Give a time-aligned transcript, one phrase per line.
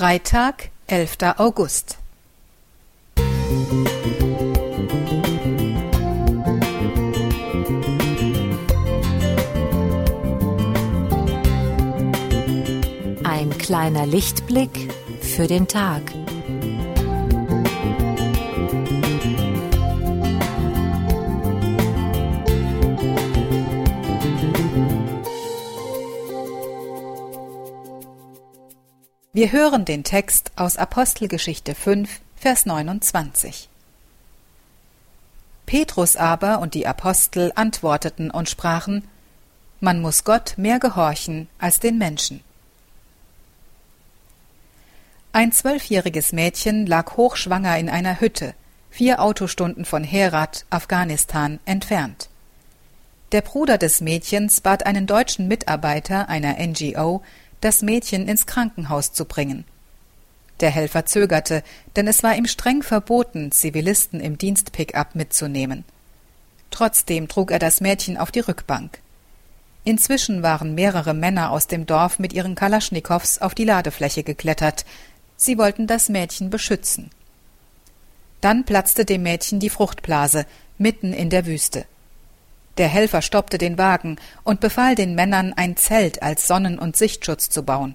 [0.00, 1.18] Freitag, 11.
[1.36, 1.98] August.
[13.24, 14.70] Ein kleiner Lichtblick
[15.20, 16.00] für den Tag.
[29.32, 33.68] Wir hören den Text aus Apostelgeschichte 5, Vers 29.
[35.66, 39.06] Petrus aber und die Apostel antworteten und sprachen,
[39.78, 42.40] Man muss Gott mehr gehorchen als den Menschen.
[45.30, 48.54] Ein zwölfjähriges Mädchen lag hochschwanger in einer Hütte,
[48.90, 52.30] vier Autostunden von Herat, Afghanistan, entfernt.
[53.30, 57.22] Der Bruder des Mädchens bat einen deutschen Mitarbeiter einer NGO,
[57.60, 59.64] das Mädchen ins Krankenhaus zu bringen.
[60.60, 61.62] Der Helfer zögerte,
[61.96, 65.84] denn es war ihm streng verboten, Zivilisten im Dienst-Pickup mitzunehmen.
[66.70, 69.00] Trotzdem trug er das Mädchen auf die Rückbank.
[69.84, 74.84] Inzwischen waren mehrere Männer aus dem Dorf mit ihren Kalaschnikows auf die Ladefläche geklettert.
[75.36, 77.10] Sie wollten das Mädchen beschützen.
[78.42, 81.86] Dann platzte dem Mädchen die Fruchtblase mitten in der Wüste.
[82.78, 87.50] Der Helfer stoppte den Wagen und befahl den Männern, ein Zelt als Sonnen- und Sichtschutz
[87.50, 87.94] zu bauen.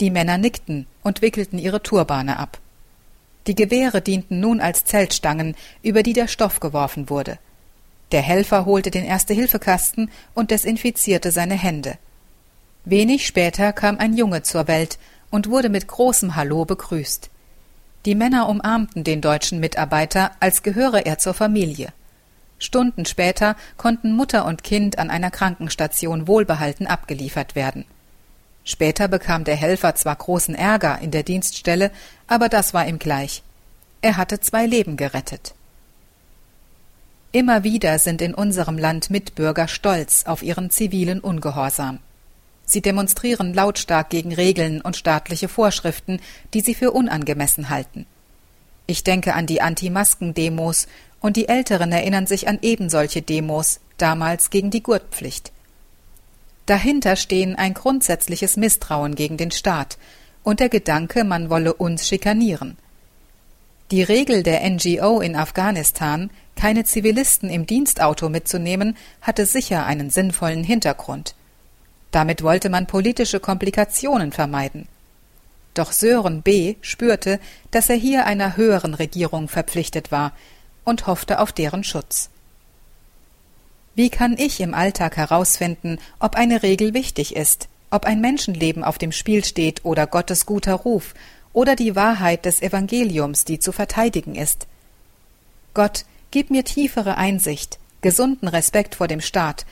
[0.00, 2.58] Die Männer nickten und wickelten ihre Turbane ab.
[3.46, 7.38] Die Gewehre dienten nun als Zeltstangen, über die der Stoff geworfen wurde.
[8.12, 11.96] Der Helfer holte den Erste-Hilfe-Kasten und desinfizierte seine Hände.
[12.84, 14.98] Wenig später kam ein Junge zur Welt
[15.30, 17.30] und wurde mit großem Hallo begrüßt.
[18.04, 21.92] Die Männer umarmten den deutschen Mitarbeiter, als gehöre er zur Familie.
[22.58, 27.84] Stunden später konnten Mutter und Kind an einer Krankenstation wohlbehalten abgeliefert werden.
[28.64, 31.90] Später bekam der Helfer zwar großen Ärger in der Dienststelle,
[32.26, 33.42] aber das war ihm gleich.
[34.02, 35.54] Er hatte zwei Leben gerettet.
[37.32, 41.98] Immer wieder sind in unserem Land Mitbürger stolz auf ihren zivilen Ungehorsam.
[42.64, 46.20] Sie demonstrieren lautstark gegen Regeln und staatliche Vorschriften,
[46.54, 48.06] die sie für unangemessen halten.
[48.88, 50.88] Ich denke an die Anti-Masken-Demos
[51.26, 55.50] und die Älteren erinnern sich an ebensolche Demos, damals gegen die Gurtpflicht.
[56.66, 59.98] Dahinter stehen ein grundsätzliches Misstrauen gegen den Staat
[60.44, 62.78] und der Gedanke, man wolle uns schikanieren.
[63.90, 70.62] Die Regel der NGO in Afghanistan, keine Zivilisten im Dienstauto mitzunehmen, hatte sicher einen sinnvollen
[70.62, 71.34] Hintergrund.
[72.12, 74.86] Damit wollte man politische Komplikationen vermeiden.
[75.74, 76.76] Doch Sören B.
[76.82, 77.40] spürte,
[77.72, 80.32] dass er hier einer höheren Regierung verpflichtet war,
[80.86, 82.30] und hoffte auf deren Schutz.
[83.94, 88.96] Wie kann ich im Alltag herausfinden, ob eine Regel wichtig ist, ob ein Menschenleben auf
[88.96, 91.14] dem Spiel steht oder Gottes guter Ruf
[91.52, 94.66] oder die Wahrheit des Evangeliums, die zu verteidigen ist?
[95.74, 99.66] Gott, gib mir tiefere Einsicht, gesunden Respekt vor dem Staat,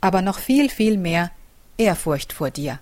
[0.00, 1.30] aber noch viel, viel mehr
[1.76, 2.78] Ehrfurcht vor dir.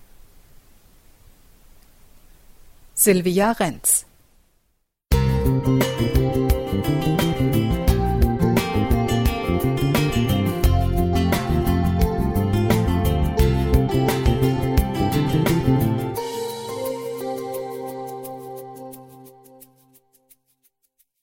[2.95, 4.05] Sylvia Renz